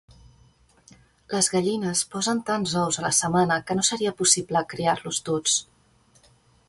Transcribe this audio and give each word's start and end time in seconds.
Les 1.33 1.49
gallines 1.55 2.01
posen 2.15 2.41
tants 2.47 2.73
ous 2.85 2.99
a 3.01 3.05
la 3.05 3.11
setmana 3.19 3.59
que 3.67 3.77
no 3.81 3.85
seria 3.91 4.15
possible 4.23 4.65
criar-los 4.73 5.21
tots. 5.29 5.59